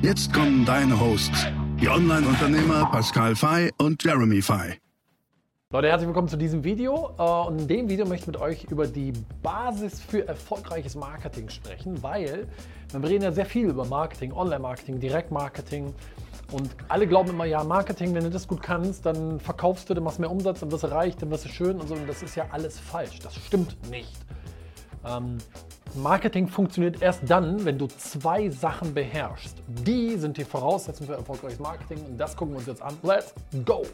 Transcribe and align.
Jetzt 0.00 0.32
kommen 0.32 0.64
deine 0.64 0.98
Hosts, 0.98 1.48
die 1.80 1.88
Online-Unternehmer 1.88 2.88
Pascal 2.92 3.34
Fay 3.34 3.72
und 3.78 4.02
Jeremy 4.04 4.40
Fay. 4.40 4.78
Leute, 5.72 5.88
herzlich 5.88 6.06
willkommen 6.06 6.28
zu 6.28 6.36
diesem 6.36 6.62
Video. 6.62 7.16
Äh, 7.18 7.48
und 7.48 7.62
in 7.62 7.66
dem 7.66 7.88
Video 7.88 8.06
möchte 8.06 8.22
ich 8.22 8.26
mit 8.28 8.36
euch 8.36 8.64
über 8.70 8.86
die 8.86 9.12
Basis 9.42 10.00
für 10.00 10.26
erfolgreiches 10.28 10.94
Marketing 10.94 11.48
sprechen, 11.48 12.00
weil 12.00 12.46
wir 12.92 13.08
reden 13.08 13.24
ja 13.24 13.32
sehr 13.32 13.44
viel 13.44 13.70
über 13.70 13.84
Marketing, 13.86 14.32
Online-Marketing, 14.32 15.00
Direktmarketing. 15.00 15.92
Und 16.52 16.70
alle 16.86 17.08
glauben 17.08 17.30
immer, 17.30 17.46
ja, 17.46 17.64
Marketing, 17.64 18.14
wenn 18.14 18.22
du 18.22 18.30
das 18.30 18.46
gut 18.46 18.62
kannst, 18.62 19.04
dann 19.04 19.40
verkaufst 19.40 19.90
du, 19.90 19.94
dann 19.94 20.04
machst 20.04 20.18
du 20.18 20.22
mehr 20.22 20.30
Umsatz, 20.30 20.60
dann 20.60 20.70
wirst 20.70 20.84
du 20.84 20.92
reich, 20.92 21.16
dann 21.16 21.30
wirst 21.32 21.44
du 21.44 21.48
schön 21.48 21.80
und 21.80 21.88
so. 21.88 21.94
Und 21.94 22.08
das 22.08 22.22
ist 22.22 22.36
ja 22.36 22.46
alles 22.50 22.78
falsch. 22.78 23.18
Das 23.18 23.34
stimmt 23.34 23.76
nicht. 23.90 24.16
Ähm, 25.04 25.38
Marketing 25.94 26.48
funktioniert 26.48 27.02
erst 27.02 27.22
dann, 27.26 27.64
wenn 27.64 27.78
du 27.78 27.86
zwei 27.86 28.50
Sachen 28.50 28.94
beherrschst. 28.94 29.56
Die 29.66 30.16
sind 30.16 30.36
die 30.36 30.44
Voraussetzungen 30.44 31.08
für 31.08 31.16
erfolgreiches 31.16 31.58
Marketing 31.58 32.04
und 32.04 32.18
das 32.18 32.36
gucken 32.36 32.54
wir 32.54 32.58
uns 32.58 32.66
jetzt 32.66 32.82
an. 32.82 32.96
Let's 33.02 33.34
go! 33.64 33.84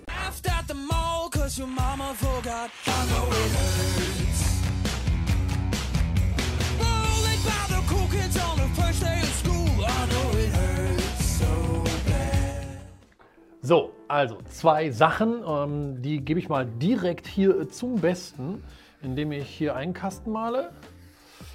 So, 13.63 13.93
also 14.09 14.39
zwei 14.51 14.91
Sachen, 14.91 15.43
ähm, 15.47 16.03
die 16.03 16.21
gebe 16.21 16.39
ich 16.39 16.51
mal 16.51 16.67
direkt 16.67 17.27
hier 17.27 17.67
zum 17.71 17.95
Besten, 17.95 18.63
indem 19.01 19.33
ich 19.33 19.49
hier 19.49 19.75
einen 19.75 19.95
Kasten 19.95 20.33
male. 20.33 20.71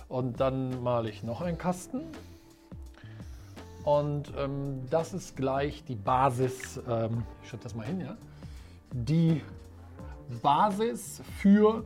Und 0.09 0.39
dann 0.39 0.81
male 0.83 1.09
ich 1.09 1.23
noch 1.23 1.41
einen 1.41 1.57
Kasten. 1.57 2.01
Und 3.83 4.33
ähm, 4.37 4.81
das 4.89 5.13
ist 5.13 5.37
gleich 5.37 5.83
die 5.85 5.95
Basis, 5.95 6.79
ähm, 6.89 7.23
ich 7.43 7.49
schreibe 7.49 7.63
das 7.63 7.75
mal 7.75 7.85
hin, 7.85 8.01
ja. 8.01 8.17
Die 8.91 9.41
Basis 10.41 11.21
für 11.37 11.83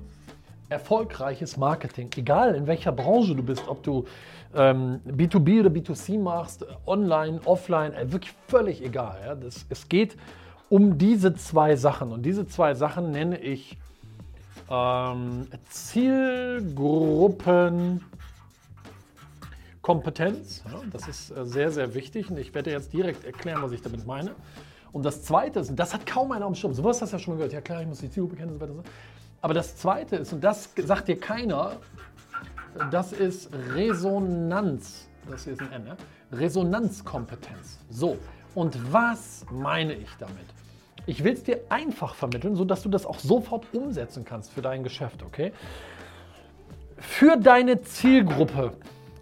erfolgreiches 0.70 1.58
Marketing. 1.58 2.10
Egal 2.16 2.56
in 2.56 2.66
welcher 2.66 2.92
Branche 2.92 3.36
du 3.36 3.44
bist, 3.44 3.68
ob 3.68 3.84
du 3.84 4.06
ähm, 4.56 5.02
B2B 5.06 5.60
oder 5.60 5.70
B2C 5.70 6.20
machst, 6.20 6.66
online, 6.86 7.42
offline, 7.46 7.94
äh, 7.94 8.12
wirklich 8.12 8.34
völlig 8.48 8.84
egal. 8.84 9.20
Ja. 9.26 9.36
Das, 9.36 9.66
es 9.70 9.88
geht 9.88 10.18
um 10.70 10.98
diese 10.98 11.36
zwei 11.36 11.76
Sachen. 11.76 12.12
Und 12.12 12.24
diese 12.24 12.48
zwei 12.48 12.74
Sachen 12.74 13.12
nenne 13.12 13.38
ich 13.38 13.78
ähm, 14.70 15.48
Zielgruppen 15.70 16.64
Kompetenz. 19.84 20.64
Ja, 20.66 20.82
das 20.92 21.08
ist 21.08 21.30
äh, 21.32 21.46
sehr, 21.46 21.70
sehr 21.70 21.94
wichtig 21.94 22.32
und 22.32 22.38
ich 22.38 22.56
werde 22.56 22.72
jetzt 22.72 22.94
direkt 22.94 23.26
erklären, 23.26 23.62
was 23.62 23.74
ich 23.74 23.82
damit 23.82 24.08
meine. 24.08 24.32
Und 24.94 25.04
das 25.04 25.24
Zweite 25.24 25.60
ist, 25.60 25.70
und 25.70 25.76
das 25.78 25.94
hat 25.94 26.06
kaum 26.06 26.32
einer 26.32 26.46
am 26.46 26.56
Schirm, 26.56 26.74
sowas 26.74 27.02
hast 27.02 27.12
du 27.12 27.18
ja 27.18 27.20
schon 27.20 27.34
mal 27.34 27.38
gehört, 27.38 27.54
ja 27.54 27.62
klar, 27.62 27.82
ich 27.82 27.88
muss 27.88 28.00
die 28.00 28.10
Zielgruppe 28.10 28.38
kennen 28.38 28.52
und 28.52 28.60
so 28.60 28.62
weiter. 28.62 28.74
Aber 29.42 29.54
das 29.54 29.76
Zweite 29.76 30.16
ist, 30.16 30.32
und 30.32 30.42
das 30.42 30.70
sagt 30.78 31.10
dir 31.10 31.20
keiner, 31.20 31.78
das 32.92 33.12
ist 33.12 33.50
Resonanz. 33.74 35.10
Das 35.30 35.44
hier 35.44 35.54
ist 35.54 35.62
ein 35.62 35.72
N, 35.72 35.88
ja? 35.88 35.98
Resonanzkompetenz. 36.32 37.80
So, 37.90 38.18
und 38.56 38.94
was 38.94 39.46
meine 39.52 39.94
ich 39.94 40.10
damit? 40.18 40.46
Ich 41.06 41.24
will 41.24 41.34
es 41.34 41.44
dir 41.44 41.60
einfach 41.70 42.16
vermitteln, 42.16 42.56
sodass 42.56 42.84
du 42.84 42.90
das 42.90 43.06
auch 43.06 43.20
sofort 43.20 43.66
umsetzen 43.74 44.24
kannst 44.24 44.52
für 44.52 44.62
dein 44.62 44.84
Geschäft, 44.84 45.22
okay? 45.24 45.52
Für 46.98 47.36
deine 47.38 47.82
Zielgruppe 47.82 48.74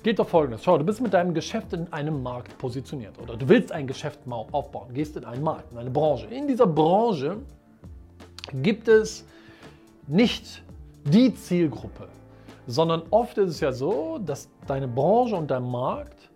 geht 0.03 0.20
doch 0.20 0.28
folgendes. 0.28 0.64
Schau, 0.64 0.78
du 0.78 0.84
bist 0.84 1.02
mit 1.02 1.14
deinem 1.14 1.34
Geschäft 1.34 1.74
in 1.74 1.91
einem 1.91 2.22
Markt 2.22 2.58
positioniert 2.58 3.18
oder 3.20 3.36
du 3.36 3.50
willst 3.50 3.72
ein 3.72 3.88
Geschäft 3.88 4.20
aufbauen, 4.30 4.94
gehst 4.94 5.18
in 5.18 5.25
einen 5.25 5.44
Markt, 5.44 5.72
in 5.72 5.78
eine 5.80 5.90
Branche. 5.90 6.28
In 6.28 6.47
dieser 6.47 6.68
Branche 6.68 7.38
gibt 8.62 8.88
es 8.88 9.25
nicht 10.08 10.64
die 11.06 11.34
Zielgruppe, 11.34 12.08
sondern 12.68 13.03
oft 13.09 13.38
ist 13.38 13.50
es 13.50 13.59
ja 13.59 13.72
so, 13.72 14.20
dass 14.20 14.50
deine 14.68 14.88
Branche 14.88 15.36
und 15.36 15.50
dein 15.50 15.64
Markt 15.64 16.30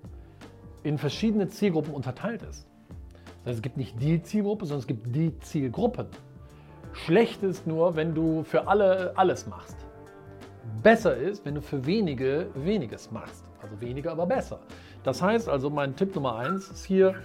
in 0.84 0.97
verschiedene 0.97 1.47
Zielgruppen 1.50 1.94
unterteilt 1.94 2.41
ist. 2.44 2.67
Heißt, 3.45 3.57
es 3.57 3.61
gibt 3.61 3.78
nicht 3.78 4.01
die 4.01 4.22
Zielgruppe, 4.23 4.66
sondern 4.66 4.79
es 4.79 4.88
gibt 4.88 5.16
die 5.16 5.38
Zielgruppen. 5.39 6.07
Schlecht 6.94 7.44
ist 7.44 7.67
nur, 7.67 7.95
wenn 7.95 8.16
du 8.16 8.44
für 8.44 8.67
alle 8.67 9.13
alles 9.16 9.45
machst. 9.47 9.78
Besser 10.81 11.16
ist, 11.16 11.45
wenn 11.45 11.55
du 11.55 11.61
für 11.61 11.85
wenige 11.85 12.47
weniges 12.55 13.11
machst. 13.11 13.45
Also 13.61 13.79
weniger, 13.79 14.11
aber 14.11 14.25
besser. 14.25 14.59
Das 15.03 15.22
heißt 15.22 15.47
also, 15.47 15.69
mein 15.69 15.95
Tipp 15.95 16.16
Nummer 16.16 16.38
eins 16.38 16.69
ist 16.69 16.85
hier, 16.85 17.16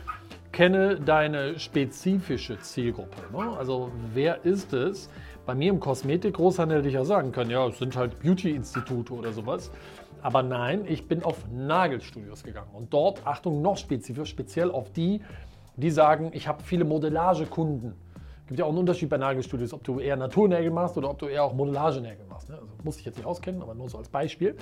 kenne 0.52 1.00
deine 1.00 1.58
spezifische 1.58 2.58
Zielgruppe. 2.60 3.16
Ne? 3.32 3.56
Also 3.56 3.90
wer 4.12 4.44
ist 4.44 4.72
es? 4.72 5.08
Bei 5.46 5.54
mir 5.54 5.70
im 5.70 5.80
Kosmetikgroßhandel 5.80 6.78
hätte 6.78 6.88
ich 6.88 6.94
ja 6.94 7.04
sagen 7.04 7.32
können, 7.32 7.50
ja, 7.50 7.66
es 7.66 7.78
sind 7.78 7.96
halt 7.96 8.20
Beauty-Institute 8.20 9.12
oder 9.12 9.32
sowas. 9.32 9.70
Aber 10.22 10.42
nein, 10.42 10.84
ich 10.86 11.08
bin 11.08 11.22
auf 11.22 11.38
Nagelstudios 11.50 12.42
gegangen. 12.42 12.70
Und 12.74 12.92
dort, 12.92 13.26
Achtung, 13.26 13.62
noch 13.62 13.78
spezifisch, 13.78 14.28
speziell 14.28 14.70
auf 14.70 14.92
die, 14.92 15.22
die 15.80 15.90
sagen, 15.90 16.30
ich 16.32 16.48
habe 16.48 16.62
viele 16.62 16.84
Modellagekunden. 16.84 17.94
Es 18.42 18.46
gibt 18.48 18.58
ja 18.58 18.64
auch 18.64 18.70
einen 18.70 18.78
Unterschied 18.78 19.08
bei 19.08 19.16
Nagelstudios, 19.16 19.72
ob 19.72 19.84
du 19.84 20.00
eher 20.00 20.16
Naturnägel 20.16 20.70
machst 20.70 20.96
oder 20.96 21.10
ob 21.10 21.18
du 21.18 21.26
eher 21.26 21.44
auch 21.44 21.54
Modellagenägel 21.54 22.26
machst. 22.28 22.48
Ne? 22.48 22.56
Also 22.56 22.66
muss 22.82 22.98
ich 22.98 23.04
jetzt 23.04 23.16
nicht 23.16 23.26
auskennen, 23.26 23.62
aber 23.62 23.74
nur 23.74 23.88
so 23.88 23.98
als 23.98 24.08
Beispiel. 24.08 24.56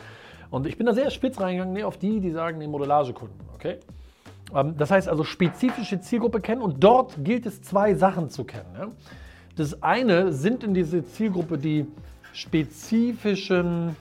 Und 0.50 0.66
ich 0.66 0.76
bin 0.76 0.86
da 0.86 0.92
sehr 0.92 1.10
spitz 1.10 1.40
reingegangen, 1.40 1.72
nee, 1.72 1.84
auf 1.84 1.96
die, 1.96 2.20
die 2.20 2.30
sagen, 2.30 2.58
nee, 2.58 2.66
Modellagekunden. 2.66 3.38
Okay? 3.54 3.78
Ähm, 4.54 4.76
das 4.76 4.90
heißt 4.90 5.08
also 5.08 5.24
spezifische 5.24 6.00
Zielgruppe 6.00 6.40
kennen 6.40 6.62
und 6.62 6.82
dort 6.84 7.24
gilt 7.24 7.46
es 7.46 7.62
zwei 7.62 7.94
Sachen 7.94 8.28
zu 8.28 8.44
kennen. 8.44 8.74
Ja? 8.76 8.88
Das 9.56 9.82
eine 9.82 10.32
sind 10.32 10.62
in 10.64 10.74
diese 10.74 11.04
Zielgruppe 11.04 11.58
die 11.58 11.86
spezifischen 12.32 13.96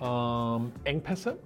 ähm, 0.00 0.72
Engpässe. 0.84 1.38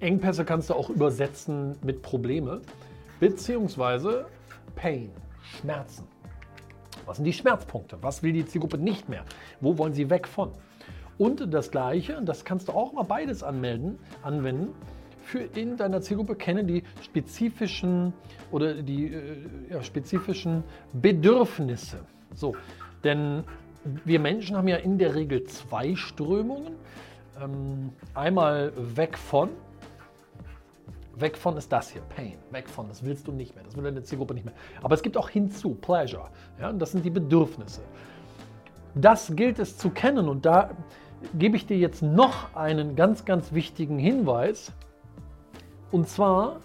Engpässe 0.00 0.44
kannst 0.44 0.70
du 0.70 0.74
auch 0.74 0.90
übersetzen 0.90 1.76
mit 1.82 2.02
Probleme, 2.02 2.60
beziehungsweise 3.20 4.26
Pain, 4.74 5.10
Schmerzen. 5.42 6.06
Was 7.06 7.16
sind 7.16 7.24
die 7.24 7.32
Schmerzpunkte? 7.32 7.98
Was 8.02 8.22
will 8.22 8.32
die 8.32 8.44
Zielgruppe 8.44 8.78
nicht 8.78 9.08
mehr? 9.08 9.24
Wo 9.60 9.78
wollen 9.78 9.94
sie 9.94 10.10
weg 10.10 10.26
von? 10.26 10.50
Und 11.18 11.52
das 11.52 11.70
Gleiche, 11.70 12.20
das 12.22 12.44
kannst 12.44 12.68
du 12.68 12.72
auch 12.72 12.92
mal 12.92 13.04
beides 13.04 13.42
anmelden, 13.42 13.98
anwenden, 14.22 14.74
für 15.22 15.40
in 15.40 15.76
deiner 15.76 16.00
Zielgruppe 16.02 16.36
kenne 16.36 16.62
die 16.64 16.84
spezifischen 17.02 18.12
oder 18.52 18.74
die 18.74 19.06
äh, 19.06 19.36
ja, 19.70 19.82
spezifischen 19.82 20.62
Bedürfnisse. 20.92 21.98
So, 22.32 22.54
denn 23.02 23.42
wir 24.04 24.20
Menschen 24.20 24.56
haben 24.56 24.68
ja 24.68 24.76
in 24.76 24.98
der 24.98 25.14
Regel 25.14 25.44
zwei 25.44 25.96
Strömungen. 25.96 26.74
Ähm, 27.42 27.90
einmal 28.14 28.72
weg 28.76 29.18
von, 29.18 29.50
weg 31.16 31.36
von 31.36 31.56
ist 31.56 31.72
das 31.72 31.90
hier, 31.90 32.02
Pain, 32.02 32.38
weg 32.50 32.68
von, 32.68 32.88
das 32.88 33.04
willst 33.04 33.26
du 33.26 33.32
nicht 33.32 33.54
mehr, 33.54 33.64
das 33.64 33.76
will 33.76 33.84
deine 33.84 34.02
Zielgruppe 34.02 34.34
nicht 34.34 34.44
mehr. 34.44 34.54
Aber 34.82 34.94
es 34.94 35.02
gibt 35.02 35.16
auch 35.16 35.28
hinzu, 35.28 35.74
Pleasure, 35.74 36.28
ja, 36.60 36.70
und 36.70 36.78
das 36.78 36.92
sind 36.92 37.04
die 37.04 37.10
Bedürfnisse. 37.10 37.80
Das 38.94 39.34
gilt 39.34 39.58
es 39.58 39.76
zu 39.76 39.90
kennen 39.90 40.28
und 40.28 40.46
da 40.46 40.70
gebe 41.34 41.56
ich 41.56 41.66
dir 41.66 41.76
jetzt 41.76 42.02
noch 42.02 42.54
einen 42.54 42.96
ganz, 42.96 43.24
ganz 43.24 43.52
wichtigen 43.52 43.98
Hinweis. 43.98 44.72
Und 45.90 46.08
zwar 46.08 46.60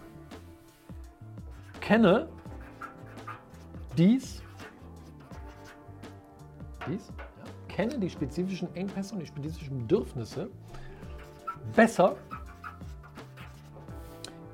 kenne 1.80 2.28
dies, 3.98 4.42
dies 6.88 7.08
ja, 7.08 7.46
kenne 7.68 8.00
die 8.00 8.10
spezifischen 8.10 8.74
Engpässe 8.76 9.14
und 9.14 9.20
die 9.22 9.28
spezifischen 9.28 9.80
Bedürfnisse 9.80 10.50
besser 11.76 12.16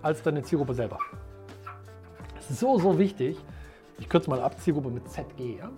als 0.08 0.24
deine 0.24 0.42
Zielgruppe 0.42 0.74
selber. 0.74 1.00
Das 2.36 2.50
ist 2.50 2.60
so, 2.62 2.80
so 2.80 2.98
wichtig. 2.98 3.38
Ich 4.00 4.08
kürze 4.08 4.30
mal 4.30 4.40
ab, 4.40 4.58
Zielgruppe 4.58 4.90
mit 4.90 5.10
ZG, 5.12 5.58
ja? 5.58 5.70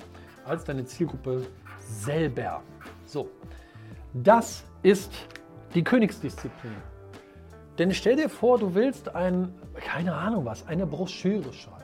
als 0.45 0.63
deine 0.63 0.85
Zielgruppe 0.85 1.47
selber. 1.79 2.61
So, 3.07 3.27
das 4.13 4.63
ist 4.83 5.11
die 5.73 5.83
Königsdisziplin. 5.83 6.75
Denn 7.79 7.91
stell 7.91 8.17
dir 8.17 8.29
vor, 8.29 8.59
du 8.59 8.75
willst 8.75 9.15
ein, 9.15 9.51
keine 9.73 10.13
Ahnung 10.13 10.45
was, 10.45 10.67
eine 10.67 10.85
Broschüre 10.85 11.51
schreiben. 11.51 11.77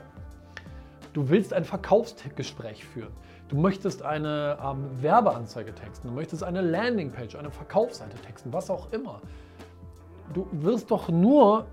Du 1.14 1.28
willst 1.28 1.52
ein 1.52 1.64
Verkaufsgespräch 1.64 2.84
führen. 2.84 3.12
Du 3.48 3.56
möchtest 3.56 4.02
eine 4.02 4.56
ähm, 4.62 4.86
Werbeanzeige 5.02 5.74
texten. 5.74 6.08
Du 6.08 6.14
möchtest 6.14 6.44
eine 6.44 6.60
Landingpage, 6.60 7.34
eine 7.34 7.50
Verkaufsseite 7.50 8.16
texten, 8.18 8.52
was 8.52 8.70
auch 8.70 8.92
immer. 8.92 9.20
Du 10.32 10.46
wirst 10.52 10.92
doch 10.92 11.08
nur 11.08 11.66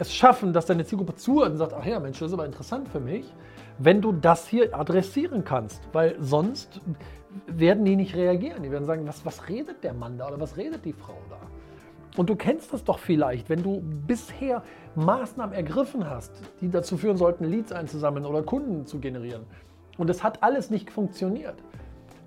es 0.00 0.14
schaffen, 0.14 0.54
dass 0.54 0.64
deine 0.64 0.84
Zielgruppe 0.86 1.14
zuhört 1.14 1.52
und 1.52 1.58
sagt, 1.58 1.74
ach 1.74 1.84
ja, 1.84 2.00
Mensch, 2.00 2.18
das 2.18 2.28
ist 2.28 2.32
aber 2.32 2.46
interessant 2.46 2.88
für 2.88 3.00
mich, 3.00 3.26
wenn 3.78 4.00
du 4.00 4.12
das 4.12 4.48
hier 4.48 4.74
adressieren 4.74 5.44
kannst. 5.44 5.82
Weil 5.92 6.16
sonst 6.18 6.80
werden 7.46 7.84
die 7.84 7.96
nicht 7.96 8.16
reagieren. 8.16 8.62
Die 8.62 8.70
werden 8.70 8.86
sagen, 8.86 9.06
was, 9.06 9.26
was 9.26 9.48
redet 9.48 9.84
der 9.84 9.92
Mann 9.92 10.16
da 10.16 10.28
oder 10.28 10.40
was 10.40 10.56
redet 10.56 10.86
die 10.86 10.94
Frau 10.94 11.18
da? 11.28 11.36
Und 12.16 12.30
du 12.30 12.34
kennst 12.34 12.72
das 12.72 12.82
doch 12.82 12.98
vielleicht, 12.98 13.50
wenn 13.50 13.62
du 13.62 13.82
bisher 14.06 14.62
Maßnahmen 14.96 15.54
ergriffen 15.54 16.08
hast, 16.08 16.32
die 16.62 16.70
dazu 16.70 16.96
führen 16.96 17.18
sollten, 17.18 17.44
Leads 17.44 17.70
einzusammeln 17.70 18.24
oder 18.24 18.42
Kunden 18.42 18.86
zu 18.86 19.00
generieren. 19.00 19.44
Und 19.98 20.08
es 20.08 20.24
hat 20.24 20.42
alles 20.42 20.70
nicht 20.70 20.90
funktioniert. 20.90 21.56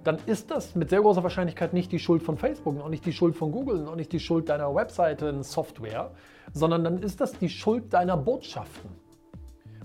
Dann 0.04 0.18
ist 0.26 0.52
das 0.52 0.76
mit 0.76 0.90
sehr 0.90 1.02
großer 1.02 1.24
Wahrscheinlichkeit 1.24 1.74
nicht 1.74 1.92
die 1.92 2.00
Schuld 2.00 2.24
von 2.24 2.38
Facebook 2.38 2.84
und 2.84 2.90
nicht 2.90 3.06
die 3.06 3.14
Schuld 3.14 3.36
von 3.36 3.52
Google 3.52 3.88
und 3.88 3.98
nicht 3.98 4.12
die 4.12 4.20
Schuld 4.20 4.50
deiner 4.50 4.74
Webseiten-Software, 4.74 6.12
sondern 6.52 6.84
dann 6.84 7.02
ist 7.02 7.22
das 7.22 7.32
die 7.34 7.50
Schuld 7.50 7.94
deiner 7.94 8.18
Botschaften. 8.18 8.90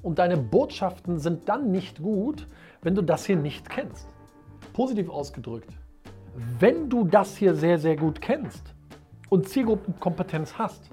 Und 0.03 0.19
deine 0.19 0.37
Botschaften 0.37 1.19
sind 1.19 1.49
dann 1.49 1.71
nicht 1.71 2.03
gut, 2.03 2.47
wenn 2.83 2.95
du 2.95 3.03
das 3.03 3.27
hier 3.27 3.37
nicht 3.37 3.69
kennst. 3.69 4.09
Positiv 4.73 5.09
ausgedrückt, 5.09 5.71
wenn 6.59 6.89
du 6.89 7.05
das 7.05 7.37
hier 7.37 7.55
sehr, 7.55 7.79
sehr 7.79 7.97
gut 7.97 8.21
kennst, 8.21 8.75
und 9.29 9.49
Zielgruppenkompetenz 9.49 10.55
hast, 10.59 10.91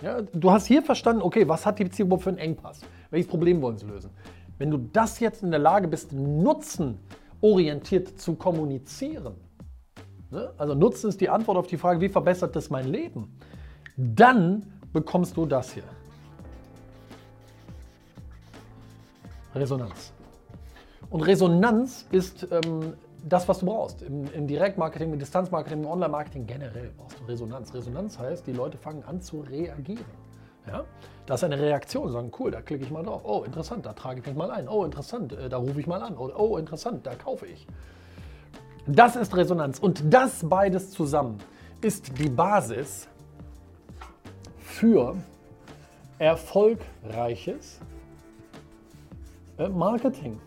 Ja, 0.02 0.22
du 0.22 0.52
hast 0.52 0.66
hier 0.66 0.82
verstanden, 0.82 1.22
okay, 1.22 1.48
was 1.48 1.66
hat 1.66 1.80
die 1.80 1.90
Zielgruppe 1.90 2.24
für 2.24 2.30
einen 2.30 2.40
Engpass? 2.40 2.82
Welches 3.12 3.30
Problem 3.30 3.62
wollen 3.62 3.78
sie 3.78 3.86
lösen? 3.86 4.10
Wenn 4.58 4.72
du 4.72 4.78
das 4.78 5.20
jetzt 5.20 5.44
in 5.44 5.52
der 5.52 5.60
Lage 5.60 5.88
bist, 5.88 6.12
nutzenorientiert 6.12 8.20
zu 8.20 8.36
kommunizieren, 8.36 9.36
ne? 10.32 10.52
also 10.58 10.74
Nutzen 10.74 11.10
ist 11.10 11.22
die 11.22 11.30
Antwort 11.30 11.58
auf 11.58 11.68
die 11.68 11.78
Frage, 11.78 12.02
wie 12.02 12.10
verbessert 12.10 12.56
das 12.56 12.70
mein 12.70 12.88
Leben, 12.88 13.38
dann 13.96 14.66
bekommst 14.92 15.38
du 15.38 15.46
das 15.46 15.74
hier. 15.74 15.84
Resonanz. 19.54 20.14
Und 21.10 21.22
Resonanz 21.22 22.08
ist 22.12 22.48
ähm, 22.52 22.94
das, 23.24 23.48
was 23.48 23.60
du 23.60 23.68
brauchst. 23.68 24.02
Im, 24.02 24.26
im 24.34 24.48
Direktmarketing, 24.48 25.14
im 25.14 25.20
Distanzmarketing, 25.20 25.84
im 25.84 25.90
Online-Marketing 25.90 26.48
generell 26.48 26.92
brauchst 26.98 27.20
du 27.20 27.26
Resonanz. 27.26 27.74
Resonanz 27.74 28.18
heißt, 28.18 28.48
die 28.48 28.54
Leute 28.54 28.78
fangen 28.78 29.04
an 29.04 29.22
zu 29.22 29.42
reagieren. 29.42 30.06
Ja? 30.68 30.86
Das 31.26 31.42
ist 31.42 31.44
eine 31.44 31.60
Reaktion. 31.60 32.12
Sagen, 32.12 32.32
cool, 32.40 32.52
da 32.52 32.62
klicke 32.62 32.84
ich 32.84 32.92
mal 32.92 33.04
drauf. 33.04 33.22
Oh, 33.24 33.44
interessant, 33.44 33.86
da 33.86 33.94
trage 33.94 34.20
ich 34.20 34.26
mich 34.26 34.36
mal 34.36 34.52
ein. 34.52 34.68
Oh, 34.68 34.84
interessant, 34.84 35.34
äh, 35.34 35.50
da 35.50 35.58
rufe 35.58 35.80
ich 35.80 35.88
mal 35.88 36.02
an. 36.02 36.18
Oder, 36.18 36.40
oh, 36.40 36.58
interessant, 36.58 37.06
da 37.06 37.16
kaufe 37.16 37.46
ich. 37.46 37.68
Das 38.88 39.16
ist 39.16 39.36
Resonanz. 39.36 39.80
Und 39.80 40.14
das 40.14 40.48
beides 40.48 40.92
zusammen 40.92 41.38
ist 41.82 42.18
die 42.18 42.30
Basis 42.30 43.08
für 44.58 45.16
erfolgreiches 46.18 47.80
äh, 49.58 49.68
Marketing. 49.70 50.40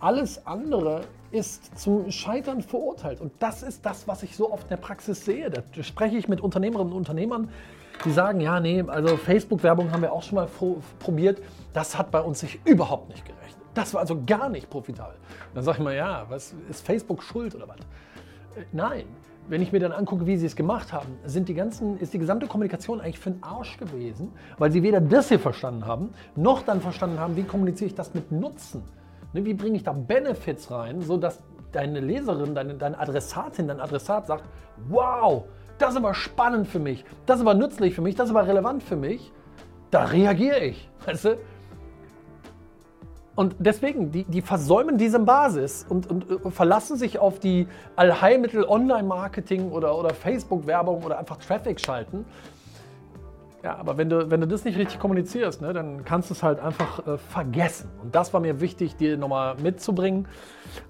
Alles 0.00 0.46
andere 0.46 1.02
ist 1.30 1.78
zum 1.78 2.10
Scheitern 2.10 2.62
verurteilt. 2.62 3.20
Und 3.20 3.32
das 3.38 3.62
ist 3.62 3.86
das, 3.86 4.08
was 4.08 4.22
ich 4.22 4.36
so 4.36 4.52
oft 4.52 4.64
in 4.64 4.68
der 4.70 4.76
Praxis 4.76 5.24
sehe. 5.24 5.50
Da 5.50 5.62
spreche 5.82 6.16
ich 6.16 6.28
mit 6.28 6.40
Unternehmerinnen 6.40 6.92
und 6.92 6.98
Unternehmern, 6.98 7.50
die 8.04 8.10
sagen, 8.10 8.40
ja, 8.40 8.60
nee, 8.60 8.82
also 8.86 9.16
Facebook-Werbung 9.16 9.92
haben 9.92 10.02
wir 10.02 10.12
auch 10.12 10.22
schon 10.22 10.36
mal 10.36 10.48
probiert. 10.98 11.42
Das 11.72 11.96
hat 11.96 12.10
bei 12.10 12.20
uns 12.20 12.40
sich 12.40 12.60
überhaupt 12.64 13.08
nicht 13.08 13.24
gerechnet. 13.24 13.60
Das 13.74 13.94
war 13.94 14.00
also 14.00 14.20
gar 14.26 14.48
nicht 14.48 14.68
profitabel. 14.68 15.14
Und 15.14 15.56
dann 15.56 15.64
sage 15.64 15.78
ich 15.78 15.84
mal, 15.84 15.94
ja, 15.94 16.26
was 16.28 16.54
ist 16.68 16.84
Facebook 16.84 17.22
schuld 17.22 17.54
oder 17.54 17.68
was? 17.68 17.76
Äh, 18.56 18.64
nein, 18.72 19.04
wenn 19.48 19.62
ich 19.62 19.72
mir 19.72 19.80
dann 19.80 19.92
angucke, 19.92 20.26
wie 20.26 20.36
sie 20.36 20.46
es 20.46 20.56
gemacht 20.56 20.92
haben, 20.92 21.18
sind 21.24 21.48
die 21.48 21.54
ganzen, 21.54 21.98
ist 21.98 22.12
die 22.12 22.18
gesamte 22.18 22.46
Kommunikation 22.46 23.00
eigentlich 23.00 23.18
für 23.18 23.30
den 23.30 23.42
Arsch 23.42 23.76
gewesen, 23.78 24.32
weil 24.58 24.70
sie 24.70 24.82
weder 24.82 25.00
das 25.00 25.28
hier 25.28 25.40
verstanden 25.40 25.86
haben, 25.86 26.10
noch 26.36 26.62
dann 26.62 26.80
verstanden 26.80 27.18
haben, 27.18 27.36
wie 27.36 27.42
kommuniziere 27.42 27.88
ich 27.88 27.94
das 27.94 28.14
mit 28.14 28.32
Nutzen. 28.32 28.82
Ne, 29.32 29.44
wie 29.44 29.54
bringe 29.54 29.76
ich 29.76 29.84
da 29.84 29.92
Benefits 29.92 30.70
rein, 30.70 31.00
sodass 31.00 31.42
deine 31.72 32.00
Leserin, 32.00 32.54
deine, 32.54 32.74
deine 32.74 32.98
Adressatin, 32.98 33.68
dein 33.68 33.80
Adressat 33.80 34.26
sagt, 34.26 34.44
wow, 34.88 35.44
das 35.78 35.90
ist 35.90 35.96
aber 35.96 36.14
spannend 36.14 36.66
für 36.66 36.80
mich, 36.80 37.04
das 37.26 37.36
ist 37.36 37.42
aber 37.42 37.54
nützlich 37.54 37.94
für 37.94 38.02
mich, 38.02 38.16
das 38.16 38.28
ist 38.28 38.36
aber 38.36 38.46
relevant 38.46 38.82
für 38.82 38.96
mich, 38.96 39.32
da 39.90 40.04
reagiere 40.04 40.60
ich. 40.60 40.90
Weißt 41.06 41.24
du? 41.26 41.36
Und 43.36 43.56
deswegen, 43.58 44.10
die, 44.10 44.24
die 44.24 44.42
versäumen 44.42 44.98
diese 44.98 45.18
Basis 45.18 45.86
und, 45.88 46.10
und, 46.10 46.28
und, 46.30 46.46
äh, 46.46 46.50
verlassen 46.50 46.96
sich 46.96 47.18
auf 47.18 47.38
die 47.38 47.68
Allheilmittel 47.96 48.64
Online-Marketing 48.64 49.70
oder, 49.70 49.96
oder 49.96 50.10
Facebook-Werbung 50.10 51.04
oder 51.04 51.18
einfach 51.18 51.38
Traffic 51.38 51.80
schalten. 51.80 52.26
Ja, 53.62 53.76
aber 53.76 53.98
wenn 53.98 54.08
du, 54.08 54.30
wenn 54.30 54.40
du 54.40 54.46
das 54.46 54.64
nicht 54.64 54.78
richtig 54.78 54.98
kommunizierst, 54.98 55.60
ne, 55.60 55.74
dann 55.74 56.04
kannst 56.04 56.30
du 56.30 56.34
es 56.34 56.42
halt 56.42 56.60
einfach 56.60 57.06
äh, 57.06 57.18
vergessen. 57.18 57.90
Und 58.02 58.14
das 58.14 58.32
war 58.32 58.40
mir 58.40 58.60
wichtig, 58.60 58.96
dir 58.96 59.18
nochmal 59.18 59.56
mitzubringen. 59.56 60.26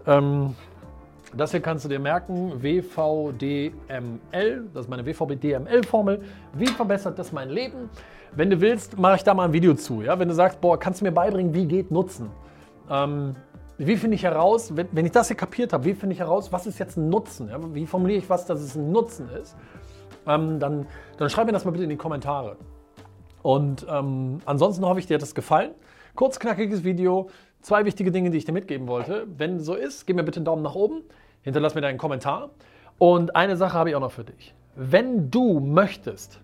Ähm, 0.06 0.54
das 1.36 1.50
hier 1.50 1.60
kannst 1.60 1.84
du 1.84 1.88
dir 1.88 1.98
merken, 1.98 2.62
WVDML, 2.62 3.72
das 4.72 4.84
ist 4.84 4.88
meine 4.88 5.04
WVBDML-Formel. 5.04 6.22
Wie 6.54 6.66
verbessert 6.66 7.18
das 7.18 7.32
mein 7.32 7.50
Leben? 7.50 7.90
Wenn 8.34 8.50
du 8.50 8.60
willst, 8.60 8.98
mache 8.98 9.16
ich 9.16 9.24
da 9.24 9.34
mal 9.34 9.44
ein 9.44 9.52
Video 9.52 9.74
zu. 9.74 10.02
Ja? 10.02 10.18
Wenn 10.18 10.28
du 10.28 10.34
sagst, 10.34 10.60
boah, 10.60 10.78
kannst 10.78 11.00
du 11.00 11.04
mir 11.04 11.12
beibringen, 11.12 11.52
wie 11.54 11.66
geht 11.66 11.90
Nutzen? 11.90 12.30
Ähm, 12.88 13.34
wie 13.78 13.96
finde 13.96 14.14
ich 14.14 14.22
heraus, 14.22 14.76
wenn, 14.76 14.88
wenn, 14.92 15.06
ich 15.06 15.12
das 15.12 15.28
hier 15.28 15.36
kapiert 15.36 15.72
habe, 15.72 15.84
wie 15.84 15.94
finde 15.94 16.12
ich 16.12 16.20
heraus, 16.20 16.52
was 16.52 16.66
ist 16.66 16.78
jetzt 16.78 16.96
ein 16.96 17.08
Nutzen? 17.08 17.48
Ja? 17.48 17.58
Wie 17.74 17.86
formuliere 17.86 18.18
ich 18.18 18.28
was, 18.30 18.46
dass 18.46 18.60
es 18.60 18.76
ein 18.76 18.92
Nutzen 18.92 19.28
ist? 19.30 19.56
Ähm, 20.26 20.60
dann, 20.60 20.86
dann 21.16 21.30
schreib 21.30 21.46
mir 21.46 21.52
das 21.52 21.64
mal 21.64 21.70
bitte 21.70 21.84
in 21.84 21.90
die 21.90 21.96
Kommentare. 21.96 22.56
Und 23.42 23.86
ähm, 23.88 24.38
ansonsten 24.44 24.84
hoffe 24.84 25.00
ich, 25.00 25.06
dir 25.06 25.14
hat 25.14 25.22
es 25.22 25.34
gefallen. 25.34 25.72
Kurz, 26.14 26.38
knackiges 26.38 26.84
Video. 26.84 27.30
zwei 27.62 27.84
wichtige 27.84 28.10
Dinge, 28.10 28.30
die 28.30 28.38
ich 28.38 28.44
dir 28.44 28.52
mitgeben 28.52 28.88
wollte. 28.88 29.26
Wenn 29.36 29.60
so 29.60 29.74
ist, 29.74 30.06
gib 30.06 30.16
mir 30.16 30.22
bitte 30.22 30.38
einen 30.38 30.44
Daumen 30.44 30.62
nach 30.62 30.74
oben, 30.74 31.02
hinterlass 31.42 31.74
mir 31.74 31.80
deinen 31.80 31.98
Kommentar. 31.98 32.50
Und 32.98 33.36
eine 33.36 33.56
Sache 33.56 33.74
habe 33.74 33.90
ich 33.90 33.96
auch 33.96 34.00
noch 34.00 34.12
für 34.12 34.24
dich. 34.24 34.54
Wenn 34.76 35.30
du 35.30 35.60
möchtest, 35.60 36.40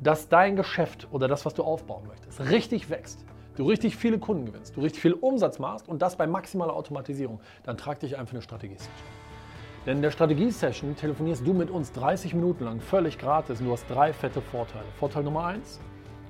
dass 0.00 0.28
dein 0.28 0.56
Geschäft 0.56 1.08
oder 1.10 1.28
das, 1.28 1.44
was 1.44 1.54
du 1.54 1.62
aufbauen 1.62 2.06
möchtest, 2.08 2.40
richtig 2.50 2.90
wächst, 2.90 3.24
du 3.56 3.68
richtig 3.68 3.96
viele 3.96 4.18
Kunden 4.18 4.46
gewinnst, 4.46 4.76
du 4.76 4.80
richtig 4.80 5.02
viel 5.02 5.12
Umsatz 5.12 5.58
machst 5.58 5.88
und 5.88 6.02
das 6.02 6.16
bei 6.16 6.26
maximaler 6.26 6.74
Automatisierung, 6.74 7.40
dann 7.64 7.76
trag 7.76 8.00
dich 8.00 8.16
ein 8.16 8.26
für 8.26 8.32
eine 8.32 8.42
Strategie-Session. 8.42 9.21
Denn 9.84 9.96
in 9.96 10.02
der 10.02 10.12
Strategie-Session 10.12 10.94
telefonierst 10.94 11.44
du 11.44 11.52
mit 11.52 11.68
uns 11.68 11.90
30 11.92 12.34
Minuten 12.34 12.64
lang 12.64 12.80
völlig 12.80 13.18
gratis 13.18 13.60
und 13.60 13.66
du 13.66 13.72
hast 13.72 13.84
drei 13.90 14.12
fette 14.12 14.40
Vorteile. 14.40 14.84
Vorteil 14.96 15.24
Nummer 15.24 15.46
eins, 15.46 15.80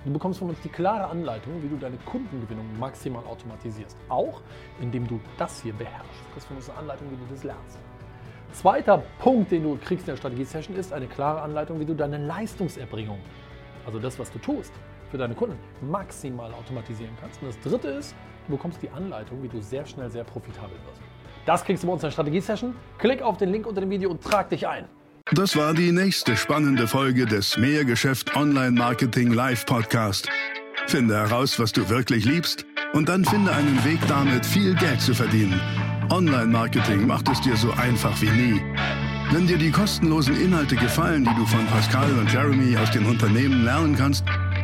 du 0.07 0.13
bekommst 0.13 0.39
von 0.39 0.49
uns 0.49 0.59
die 0.63 0.71
klare 0.71 1.07
Anleitung, 1.09 1.63
wie 1.63 1.69
du 1.69 1.77
deine 1.77 1.99
Kundengewinnung 2.07 2.65
maximal 2.79 3.23
automatisierst. 3.27 3.99
Auch 4.09 4.41
indem 4.81 5.07
du 5.07 5.21
das 5.37 5.61
hier 5.61 5.75
beherrschst. 5.75 6.25
Du 6.29 6.33
kriegst 6.33 6.47
von 6.47 6.57
uns 6.57 6.71
eine 6.71 6.79
Anleitung, 6.79 7.11
wie 7.11 7.17
du 7.17 7.31
das 7.31 7.45
lernst. 7.45 7.79
Zweiter 8.53 9.03
Punkt, 9.19 9.51
den 9.51 9.65
du 9.65 9.77
kriegst 9.77 10.09
in 10.09 10.13
der 10.13 10.17
Strategie-Session, 10.17 10.75
ist 10.75 10.93
eine 10.93 11.07
klare 11.07 11.43
Anleitung, 11.43 11.79
wie 11.79 11.85
du 11.85 11.95
deine 11.95 12.17
Leistungserbringung, 12.17 13.19
also 13.85 13.99
das, 13.99 14.19
was 14.19 14.33
du 14.33 14.39
tust, 14.39 14.73
für 15.13 15.19
deine 15.19 15.35
Kunden 15.35 15.57
maximal 15.83 16.53
automatisieren 16.53 17.15
kannst. 17.21 17.41
Und 17.41 17.49
das 17.49 17.61
dritte 17.61 17.89
ist, 17.89 18.17
du 18.49 18.57
bekommst 18.57 18.83
die 18.83 18.91
Anleitung, 18.91 19.41
wie 19.43 19.49
du 19.49 19.61
sehr 19.61 19.87
schnell 19.87 20.11
sehr 20.11 20.25
profitabel 20.25 20.77
wirst. 20.89 21.01
Das 21.47 21.65
kriegst 21.65 21.83
du 21.83 21.87
bei 21.87 21.93
uns 21.93 22.03
in 22.03 22.07
der 22.09 22.13
Strategie-Session. 22.13 22.75
Klick 22.99 23.23
auf 23.23 23.37
den 23.37 23.51
Link 23.51 23.67
unter 23.67 23.81
dem 23.81 23.91
Video 23.91 24.11
und 24.11 24.23
trag 24.23 24.49
dich 24.49 24.67
ein. 24.67 24.87
Das 25.33 25.55
war 25.55 25.75
die 25.75 25.93
nächste 25.93 26.37
spannende 26.37 26.89
Folge 26.89 27.27
des 27.27 27.57
Mehrgeschäft 27.57 28.35
Online 28.35 28.73
Marketing 28.73 29.33
Live 29.33 29.67
Podcast. 29.67 30.29
Finde 30.87 31.15
heraus, 31.15 31.59
was 31.61 31.73
du 31.73 31.89
wirklich 31.89 32.25
liebst 32.25 32.67
und 32.93 33.09
dann 33.09 33.25
finde 33.25 33.53
einen 33.53 33.85
Weg 33.85 34.01
damit, 34.09 34.45
viel 34.45 34.75
Geld 34.75 35.01
zu 35.01 35.15
verdienen. 35.15 35.61
Online-Marketing 36.11 37.07
macht 37.07 37.29
es 37.31 37.41
dir 37.41 37.57
so 37.57 37.71
einfach 37.73 38.21
wie 38.21 38.31
nie. 38.31 38.61
Wenn 39.31 39.47
dir 39.47 39.57
die 39.57 39.71
kostenlosen 39.71 40.39
Inhalte 40.39 40.77
gefallen, 40.77 41.25
die 41.25 41.35
du 41.35 41.47
von 41.47 41.65
Pascal 41.67 42.13
und 42.13 42.31
Jeremy 42.31 42.77
aus 42.77 42.91
den 42.91 43.07
Unternehmen 43.07 43.65
lernen 43.65 43.97
kannst, 43.97 44.25